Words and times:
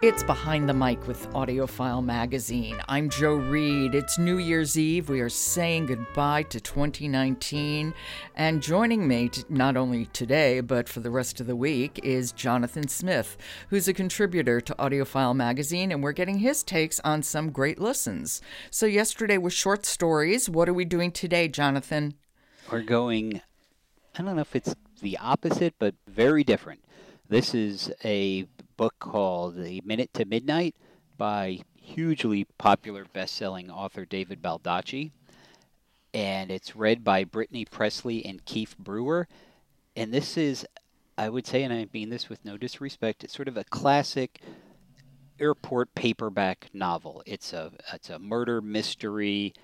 It's 0.00 0.22
Behind 0.22 0.68
the 0.68 0.74
Mic 0.74 1.08
with 1.08 1.28
AudioFile 1.30 2.04
Magazine. 2.04 2.80
I'm 2.88 3.10
Joe 3.10 3.34
Reed. 3.34 3.96
It's 3.96 4.16
New 4.16 4.38
Year's 4.38 4.78
Eve. 4.78 5.08
We 5.08 5.18
are 5.18 5.28
saying 5.28 5.86
goodbye 5.86 6.44
to 6.44 6.60
2019. 6.60 7.92
And 8.36 8.62
joining 8.62 9.08
me, 9.08 9.30
t- 9.30 9.42
not 9.48 9.76
only 9.76 10.06
today, 10.06 10.60
but 10.60 10.88
for 10.88 11.00
the 11.00 11.10
rest 11.10 11.40
of 11.40 11.48
the 11.48 11.56
week, 11.56 11.98
is 12.04 12.30
Jonathan 12.30 12.86
Smith, 12.86 13.36
who's 13.70 13.88
a 13.88 13.92
contributor 13.92 14.60
to 14.60 14.74
AudioFile 14.76 15.34
Magazine, 15.34 15.90
and 15.90 16.00
we're 16.00 16.12
getting 16.12 16.38
his 16.38 16.62
takes 16.62 17.00
on 17.00 17.24
some 17.24 17.50
great 17.50 17.80
listens. 17.80 18.40
So, 18.70 18.86
yesterday 18.86 19.36
was 19.36 19.52
short 19.52 19.84
stories. 19.84 20.48
What 20.48 20.68
are 20.68 20.74
we 20.74 20.84
doing 20.84 21.10
today, 21.10 21.48
Jonathan? 21.48 22.14
We're 22.70 22.82
going, 22.82 23.42
I 24.16 24.22
don't 24.22 24.36
know 24.36 24.42
if 24.42 24.54
it's 24.54 24.76
the 25.02 25.18
opposite, 25.18 25.74
but 25.80 25.96
very 26.06 26.44
different. 26.44 26.84
This 27.28 27.52
is 27.52 27.90
a 28.04 28.46
book 28.78 28.94
called 29.00 29.56
The 29.56 29.82
Minute 29.84 30.14
to 30.14 30.24
Midnight 30.24 30.76
by 31.18 31.58
hugely 31.74 32.46
popular 32.58 33.04
best-selling 33.12 33.70
author 33.70 34.04
David 34.04 34.40
Baldacci. 34.40 35.10
And 36.14 36.52
it's 36.52 36.76
read 36.76 37.02
by 37.02 37.24
Brittany 37.24 37.64
Pressley 37.64 38.24
and 38.24 38.44
Keith 38.44 38.78
Brewer. 38.78 39.26
And 39.96 40.14
this 40.14 40.36
is, 40.36 40.64
I 41.18 41.28
would 41.28 41.44
say, 41.44 41.64
and 41.64 41.72
I 41.74 41.88
mean 41.92 42.08
this 42.08 42.28
with 42.28 42.44
no 42.44 42.56
disrespect, 42.56 43.24
it's 43.24 43.34
sort 43.34 43.48
of 43.48 43.56
a 43.56 43.64
classic 43.64 44.40
airport 45.40 45.92
paperback 45.96 46.68
novel. 46.72 47.24
It's 47.26 47.52
a 47.52 47.72
it's 47.92 48.10
a 48.10 48.20
murder 48.20 48.60
mystery. 48.60 49.54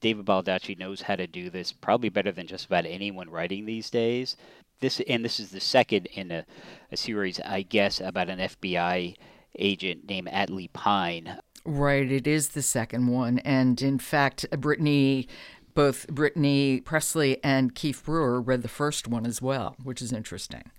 David 0.00 0.26
Baldacci 0.26 0.78
knows 0.78 1.02
how 1.02 1.16
to 1.16 1.26
do 1.26 1.50
this 1.50 1.72
probably 1.72 2.08
better 2.08 2.32
than 2.32 2.46
just 2.46 2.66
about 2.66 2.86
anyone 2.86 3.30
writing 3.30 3.64
these 3.64 3.90
days 3.90 4.36
this 4.84 5.00
and 5.08 5.24
this 5.24 5.40
is 5.40 5.50
the 5.50 5.60
second 5.60 6.06
in 6.12 6.30
a, 6.30 6.44
a 6.92 6.96
series, 6.96 7.40
I 7.40 7.62
guess, 7.62 8.00
about 8.00 8.28
an 8.28 8.38
FBI 8.38 9.16
agent 9.58 10.08
named 10.08 10.28
Atlee 10.28 10.72
Pine. 10.72 11.38
Right, 11.64 12.10
it 12.10 12.26
is 12.26 12.50
the 12.50 12.62
second 12.62 13.06
one, 13.06 13.38
and 13.38 13.80
in 13.80 13.98
fact, 13.98 14.44
Brittany, 14.58 15.26
both 15.72 16.06
Brittany 16.08 16.82
Pressley 16.82 17.42
and 17.42 17.74
Keith 17.74 18.04
Brewer 18.04 18.40
read 18.40 18.62
the 18.62 18.68
first 18.68 19.08
one 19.08 19.24
as 19.24 19.40
well, 19.40 19.74
which 19.82 20.02
is 20.02 20.12
interesting. 20.12 20.70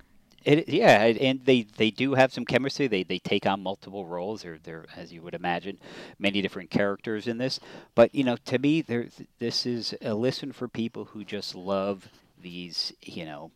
It, 0.46 0.70
yeah, 0.70 1.02
and 1.06 1.44
they, 1.44 1.64
they 1.64 1.90
do 1.90 2.14
have 2.14 2.32
some 2.32 2.46
chemistry. 2.46 2.86
They 2.86 3.02
they 3.02 3.18
take 3.18 3.48
on 3.48 3.64
multiple 3.64 4.06
roles. 4.06 4.44
They're, 4.44 4.60
they're 4.62 4.86
as 4.96 5.12
you 5.12 5.24
would 5.24 5.34
imagine, 5.34 5.80
many 6.20 6.40
different 6.42 6.70
characters 6.70 7.28
in 7.28 7.40
this. 7.40 7.60
But 7.96 8.14
you 8.14 8.24
know, 8.24 8.38
to 8.46 8.60
me, 8.60 8.82
this 9.40 9.66
is 9.66 9.96
a 10.04 10.14
listen 10.14 10.52
for 10.52 10.68
people 10.68 11.06
who 11.06 11.26
just 11.26 11.56
love 11.56 12.10
these 12.40 12.94
you 13.02 13.26
know 13.26 13.50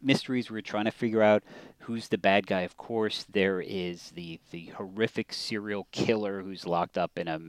mysteries. 0.00 0.48
We're 0.48 0.60
trying 0.60 0.84
to 0.84 0.92
figure 0.92 1.22
out 1.22 1.42
who's 1.80 2.08
the 2.08 2.18
bad 2.18 2.46
guy. 2.46 2.60
Of 2.60 2.76
course, 2.76 3.26
there 3.28 3.60
is 3.60 4.12
the 4.12 4.38
the 4.52 4.66
horrific 4.76 5.32
serial 5.32 5.88
killer 5.90 6.42
who's 6.42 6.64
locked 6.64 6.96
up 6.96 7.18
in 7.18 7.26
a 7.26 7.40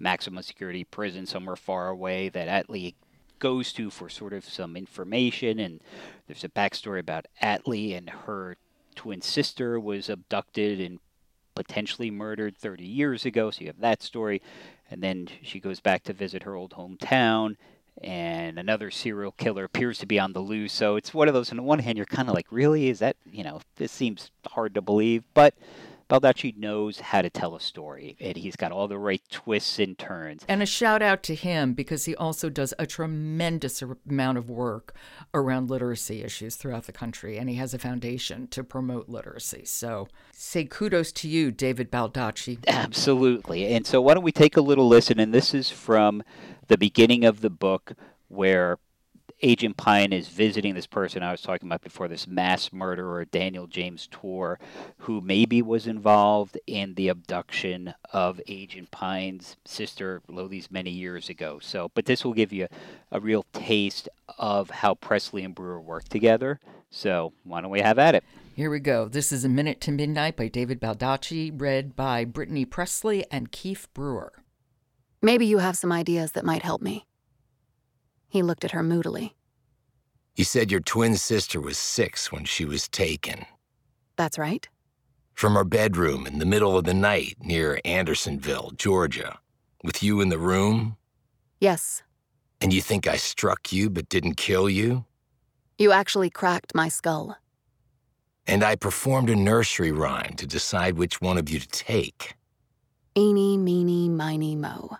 maximum 0.00 0.42
security 0.42 0.82
prison 0.82 1.24
somewhere 1.24 1.54
far 1.56 1.88
away 1.88 2.28
that 2.30 2.48
Atlee 2.48 2.94
goes 3.40 3.72
to 3.72 3.90
for 3.90 4.08
sort 4.08 4.32
of 4.32 4.44
some 4.44 4.76
information. 4.76 5.58
And 5.58 5.80
there's 6.28 6.44
a 6.44 6.48
backstory 6.48 7.00
about 7.00 7.26
Atlee 7.42 7.96
and 7.96 8.08
her 8.10 8.56
twin 8.94 9.20
sister 9.20 9.80
was 9.80 10.08
abducted 10.08 10.80
and 10.80 11.00
potentially 11.56 12.10
murdered 12.10 12.56
30 12.56 12.84
years 12.84 13.24
ago. 13.24 13.50
So 13.50 13.62
you 13.62 13.66
have 13.66 13.80
that 13.80 14.02
story. 14.02 14.40
And 14.90 15.02
then 15.02 15.28
she 15.42 15.58
goes 15.58 15.80
back 15.80 16.04
to 16.04 16.12
visit 16.12 16.44
her 16.44 16.54
old 16.54 16.72
hometown 16.72 17.56
and 18.02 18.58
another 18.58 18.90
serial 18.90 19.32
killer 19.32 19.64
appears 19.64 19.98
to 19.98 20.06
be 20.06 20.18
on 20.18 20.32
the 20.32 20.40
loose. 20.40 20.72
So 20.72 20.96
it's 20.96 21.12
one 21.12 21.28
of 21.28 21.34
those. 21.34 21.50
On 21.50 21.56
the 21.56 21.62
one 21.62 21.80
hand, 21.80 21.98
you're 21.98 22.06
kind 22.06 22.28
of 22.28 22.34
like, 22.34 22.46
really? 22.50 22.88
Is 22.88 23.00
that 23.00 23.16
you 23.30 23.44
know? 23.44 23.60
This 23.76 23.92
seems 23.92 24.30
hard 24.46 24.74
to 24.74 24.80
believe, 24.80 25.24
but 25.34 25.54
Baldacci 26.10 26.56
knows 26.56 26.98
how 26.98 27.22
to 27.22 27.30
tell 27.30 27.54
a 27.54 27.60
story, 27.60 28.16
and 28.18 28.36
he's 28.36 28.56
got 28.56 28.72
all 28.72 28.88
the 28.88 28.98
right 28.98 29.22
twists 29.30 29.78
and 29.78 29.96
turns. 29.96 30.44
And 30.48 30.60
a 30.60 30.66
shout 30.66 31.02
out 31.02 31.22
to 31.24 31.36
him 31.36 31.72
because 31.72 32.06
he 32.06 32.16
also 32.16 32.50
does 32.50 32.74
a 32.80 32.86
tremendous 32.86 33.80
amount 33.80 34.36
of 34.36 34.50
work 34.50 34.92
around 35.32 35.70
literacy 35.70 36.24
issues 36.24 36.56
throughout 36.56 36.86
the 36.86 36.92
country, 36.92 37.38
and 37.38 37.48
he 37.48 37.54
has 37.56 37.74
a 37.74 37.78
foundation 37.78 38.48
to 38.48 38.64
promote 38.64 39.08
literacy. 39.08 39.64
So, 39.66 40.08
say 40.32 40.64
kudos 40.64 41.12
to 41.12 41.28
you, 41.28 41.52
David 41.52 41.92
Baldacci. 41.92 42.58
Absolutely. 42.66 43.72
And 43.72 43.86
so, 43.86 44.00
why 44.00 44.14
don't 44.14 44.24
we 44.24 44.32
take 44.32 44.56
a 44.56 44.62
little 44.62 44.88
listen? 44.88 45.20
And 45.20 45.32
this 45.32 45.54
is 45.54 45.70
from 45.70 46.24
the 46.66 46.76
beginning 46.76 47.24
of 47.24 47.40
the 47.40 47.50
book 47.50 47.92
where 48.26 48.78
Agent 49.42 49.76
Pine 49.78 50.12
is 50.12 50.28
visiting 50.28 50.74
this 50.74 50.86
person 50.86 51.22
I 51.22 51.30
was 51.30 51.40
talking 51.40 51.66
about 51.68 51.80
before, 51.80 52.08
this 52.08 52.26
mass 52.26 52.72
murderer, 52.72 53.24
Daniel 53.24 53.66
James 53.66 54.06
Tor, 54.10 54.58
who 54.98 55.22
maybe 55.22 55.62
was 55.62 55.86
involved 55.86 56.58
in 56.66 56.94
the 56.94 57.08
abduction 57.08 57.94
of 58.12 58.40
Agent 58.48 58.90
Pine's 58.90 59.56
sister 59.64 60.20
Lothi's 60.28 60.70
many 60.70 60.90
years 60.90 61.30
ago. 61.30 61.58
So, 61.62 61.90
but 61.94 62.04
this 62.04 62.24
will 62.24 62.34
give 62.34 62.52
you 62.52 62.68
a, 63.10 63.16
a 63.16 63.20
real 63.20 63.46
taste 63.54 64.08
of 64.38 64.68
how 64.68 64.94
Pressley 64.94 65.42
and 65.42 65.54
Brewer 65.54 65.80
work 65.80 66.08
together. 66.08 66.60
So, 66.90 67.32
why 67.44 67.62
don't 67.62 67.70
we 67.70 67.80
have 67.80 67.98
at 67.98 68.14
it? 68.14 68.24
Here 68.54 68.68
we 68.68 68.80
go. 68.80 69.08
This 69.08 69.32
is 69.32 69.44
A 69.44 69.48
Minute 69.48 69.80
to 69.82 69.90
Midnight 69.90 70.36
by 70.36 70.48
David 70.48 70.80
Baldacci, 70.80 71.50
read 71.58 71.96
by 71.96 72.26
Brittany 72.26 72.66
Pressley 72.66 73.24
and 73.30 73.50
Keith 73.50 73.88
Brewer. 73.94 74.34
Maybe 75.22 75.46
you 75.46 75.58
have 75.58 75.78
some 75.78 75.92
ideas 75.92 76.32
that 76.32 76.44
might 76.44 76.62
help 76.62 76.82
me. 76.82 77.06
He 78.30 78.42
looked 78.42 78.64
at 78.64 78.70
her 78.70 78.82
moodily. 78.82 79.34
You 80.36 80.44
said 80.44 80.70
your 80.70 80.80
twin 80.80 81.16
sister 81.16 81.60
was 81.60 81.76
six 81.76 82.32
when 82.32 82.44
she 82.44 82.64
was 82.64 82.88
taken. 82.88 83.44
That's 84.16 84.38
right. 84.38 84.66
From 85.34 85.54
her 85.54 85.64
bedroom 85.64 86.26
in 86.26 86.38
the 86.38 86.46
middle 86.46 86.78
of 86.78 86.84
the 86.84 86.94
night 86.94 87.36
near 87.42 87.80
Andersonville, 87.84 88.72
Georgia. 88.76 89.38
With 89.82 90.02
you 90.02 90.20
in 90.20 90.28
the 90.28 90.38
room? 90.38 90.96
Yes. 91.60 92.02
And 92.60 92.72
you 92.72 92.80
think 92.80 93.06
I 93.06 93.16
struck 93.16 93.72
you 93.72 93.90
but 93.90 94.08
didn't 94.08 94.36
kill 94.36 94.70
you? 94.70 95.04
You 95.78 95.92
actually 95.92 96.30
cracked 96.30 96.74
my 96.74 96.88
skull. 96.88 97.36
And 98.46 98.62
I 98.62 98.76
performed 98.76 99.30
a 99.30 99.36
nursery 99.36 99.92
rhyme 99.92 100.34
to 100.36 100.46
decide 100.46 100.96
which 100.96 101.20
one 101.20 101.38
of 101.38 101.48
you 101.48 101.58
to 101.58 101.68
take. 101.68 102.34
Eeny, 103.16 103.56
meeny, 103.56 104.08
miny, 104.08 104.54
mo. 104.54 104.98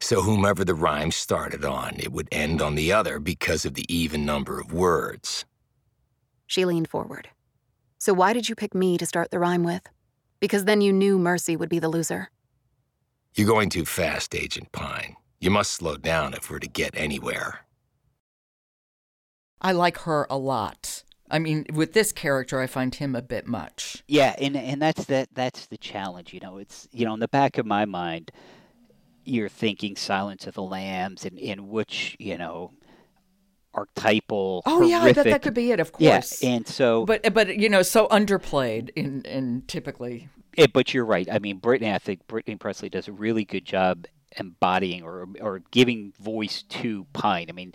So, 0.00 0.22
whomever 0.22 0.64
the 0.64 0.74
rhyme 0.74 1.10
started 1.10 1.64
on, 1.64 1.96
it 1.98 2.12
would 2.12 2.28
end 2.30 2.60
on 2.60 2.74
the 2.74 2.92
other 2.92 3.18
because 3.18 3.64
of 3.64 3.74
the 3.74 3.86
even 3.92 4.26
number 4.26 4.60
of 4.60 4.72
words. 4.72 5.44
She 6.46 6.64
leaned 6.64 6.88
forward. 6.88 7.28
So, 7.98 8.12
why 8.12 8.32
did 8.32 8.48
you 8.48 8.54
pick 8.54 8.74
me 8.74 8.98
to 8.98 9.06
start 9.06 9.30
the 9.30 9.38
rhyme 9.38 9.64
with? 9.64 9.82
Because 10.38 10.64
then 10.64 10.80
you 10.80 10.92
knew 10.92 11.18
Mercy 11.18 11.56
would 11.56 11.70
be 11.70 11.78
the 11.78 11.88
loser. 11.88 12.30
You're 13.34 13.46
going 13.46 13.70
too 13.70 13.84
fast, 13.84 14.34
Agent 14.34 14.70
Pine. 14.72 15.16
You 15.40 15.50
must 15.50 15.72
slow 15.72 15.96
down 15.96 16.34
if 16.34 16.50
we're 16.50 16.58
to 16.58 16.68
get 16.68 16.96
anywhere. 16.96 17.66
I 19.60 19.72
like 19.72 19.98
her 19.98 20.26
a 20.30 20.38
lot. 20.38 21.04
I 21.30 21.38
mean, 21.38 21.66
with 21.72 21.92
this 21.92 22.12
character, 22.12 22.60
I 22.60 22.66
find 22.66 22.94
him 22.94 23.14
a 23.14 23.22
bit 23.22 23.46
much. 23.46 24.02
Yeah, 24.06 24.34
and 24.38 24.56
and 24.56 24.80
that's 24.80 25.04
that 25.06 25.28
that's 25.32 25.66
the 25.66 25.76
challenge. 25.76 26.32
You 26.32 26.40
know, 26.40 26.58
it's 26.58 26.88
you 26.92 27.04
know 27.04 27.14
in 27.14 27.20
the 27.20 27.28
back 27.28 27.58
of 27.58 27.66
my 27.66 27.84
mind, 27.84 28.30
you're 29.26 29.48
thinking 29.48 29.96
Silence 29.96 30.46
of 30.46 30.54
the 30.54 30.62
Lambs 30.62 31.24
and 31.24 31.38
in 31.38 31.68
which 31.68 32.16
you 32.18 32.38
know 32.38 32.72
archetypal. 33.74 34.62
Oh 34.64 34.76
horrific, 34.76 34.90
yeah, 34.90 35.02
I 35.02 35.12
bet 35.12 35.24
that 35.24 35.42
could 35.42 35.54
be 35.54 35.70
it. 35.72 35.80
Of 35.80 35.92
course. 35.92 36.42
Yeah, 36.42 36.50
and 36.50 36.66
so, 36.66 37.04
but 37.04 37.32
but 37.34 37.56
you 37.56 37.68
know, 37.68 37.82
so 37.82 38.08
underplayed 38.08 38.90
in 38.96 39.22
in 39.22 39.62
typically. 39.66 40.28
It, 40.56 40.72
but 40.72 40.94
you're 40.94 41.04
right. 41.04 41.28
I 41.30 41.38
mean, 41.38 41.58
Brittany. 41.58 41.92
I 41.92 41.98
think 41.98 42.26
Brittany 42.26 42.56
Pressley 42.56 42.88
does 42.88 43.08
a 43.08 43.12
really 43.12 43.44
good 43.44 43.64
job 43.64 44.06
embodying 44.36 45.02
or 45.02 45.28
or 45.40 45.62
giving 45.70 46.12
voice 46.18 46.62
to 46.62 47.06
Pine. 47.12 47.46
I 47.48 47.52
mean. 47.52 47.74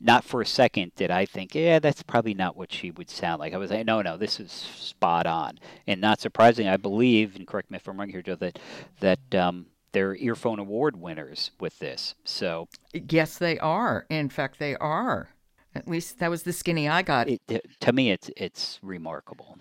Not 0.00 0.22
for 0.22 0.40
a 0.40 0.46
second 0.46 0.92
did 0.94 1.10
I 1.10 1.26
think, 1.26 1.56
yeah, 1.56 1.80
that's 1.80 2.04
probably 2.04 2.32
not 2.32 2.56
what 2.56 2.72
she 2.72 2.92
would 2.92 3.10
sound 3.10 3.40
like. 3.40 3.52
I 3.52 3.56
was 3.56 3.72
like, 3.72 3.84
no, 3.84 4.00
no, 4.00 4.16
this 4.16 4.38
is 4.38 4.52
spot 4.52 5.26
on, 5.26 5.58
and 5.88 6.00
not 6.00 6.20
surprising. 6.20 6.68
I 6.68 6.76
believe, 6.76 7.34
and 7.34 7.48
correct 7.48 7.68
me 7.68 7.78
if 7.78 7.88
I'm 7.88 7.98
wrong 7.98 8.08
here, 8.08 8.22
Joe, 8.22 8.36
that 8.36 8.60
that 9.00 9.34
um, 9.34 9.66
they're 9.92 10.16
earphone 10.16 10.58
award 10.58 10.96
winners 10.96 11.50
with 11.60 11.78
this. 11.78 12.14
So 12.24 12.68
yes, 12.92 13.38
they 13.38 13.58
are. 13.58 14.06
In 14.10 14.28
fact, 14.28 14.58
they 14.58 14.76
are. 14.76 15.30
At 15.74 15.88
least 15.88 16.18
that 16.18 16.30
was 16.30 16.42
the 16.42 16.52
skinny 16.52 16.88
I 16.88 17.02
got. 17.02 17.28
It, 17.28 17.40
it, 17.48 17.66
to 17.80 17.92
me, 17.92 18.10
it's 18.10 18.30
it's 18.36 18.78
remarkable. 18.82 19.58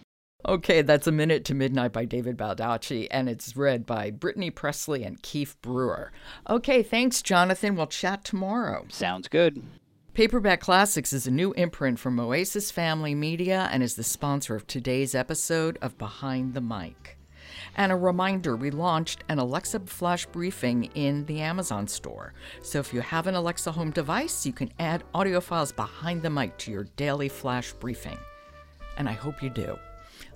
Okay, 0.48 0.82
that's 0.82 1.08
A 1.08 1.12
Minute 1.12 1.44
to 1.46 1.56
Midnight 1.56 1.92
by 1.92 2.06
David 2.06 2.38
Baldacci, 2.38 3.08
and 3.12 3.28
it's 3.28 3.58
read 3.58 3.86
by 3.86 4.12
Brittany 4.12 4.50
Pressley 4.50 5.04
and 5.04 5.22
Keith 5.22 5.56
Brewer. 5.62 6.12
Okay, 6.50 6.84
thanks, 6.84 7.22
Jonathan. 7.22 7.76
We'll 7.76 7.88
chat 7.88 8.24
tomorrow. 8.24 8.86
Sounds 8.90 9.28
good. 9.28 9.62
Paperback 10.14 10.62
Classics 10.62 11.12
is 11.12 11.28
a 11.28 11.32
new 11.32 11.54
imprint 11.54 12.00
from 12.00 12.20
Oasis 12.20 12.72
Family 12.72 13.14
Media 13.14 13.68
and 13.72 13.84
is 13.84 13.96
the 13.96 14.04
sponsor 14.04 14.56
of 14.56 14.66
today's 14.66 15.14
episode 15.14 15.78
of 15.82 15.98
Behind 15.98 16.54
the 16.54 16.62
Mic. 16.62 17.17
And 17.78 17.92
a 17.92 17.96
reminder 17.96 18.56
we 18.56 18.72
launched 18.72 19.24
an 19.30 19.38
Alexa 19.38 19.82
Flash 19.82 20.26
Briefing 20.26 20.86
in 20.96 21.26
the 21.26 21.42
Amazon 21.42 21.88
store. 21.88 22.34
So 22.64 22.80
if 22.80 22.92
you 22.94 23.02
have 23.02 23.28
an 23.28 23.36
Alexa 23.36 23.72
home 23.72 23.92
device, 23.92 24.46
you 24.46 24.52
can 24.52 24.74
add 24.80 25.04
audio 25.14 25.40
files 25.40 25.72
behind 25.72 26.24
the 26.24 26.30
mic 26.30 26.58
to 26.60 26.72
your 26.72 26.86
daily 26.96 27.30
Flash 27.30 27.74
Briefing. 27.74 28.18
And 28.98 29.08
I 29.08 29.14
hope 29.14 29.44
you 29.44 29.52
do. 29.52 29.78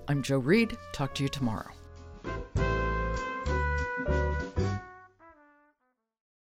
I'm 0.06 0.22
Joe 0.22 0.38
Reed. 0.38 0.76
Talk 0.92 1.14
to 1.16 1.24
you 1.24 1.28
tomorrow. 1.28 1.70